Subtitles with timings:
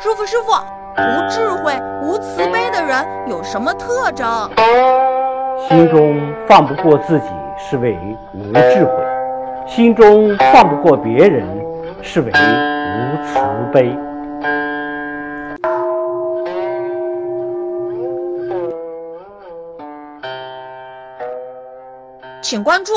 [0.00, 4.26] 师傅，师傅，无智慧、无慈悲的人有什么特征？
[5.68, 7.96] 心中放不过自己是为
[8.34, 8.92] 无智慧，
[9.66, 11.46] 心中放不过别人
[12.02, 13.40] 是为无慈
[13.72, 13.96] 悲。
[22.42, 22.92] 请关注。